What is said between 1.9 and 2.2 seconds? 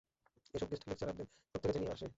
আসে!